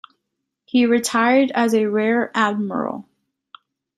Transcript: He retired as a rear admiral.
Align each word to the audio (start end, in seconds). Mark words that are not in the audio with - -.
He 0.65 0.87
retired 0.87 1.51
as 1.53 1.75
a 1.75 1.85
rear 1.85 2.31
admiral. 2.33 3.07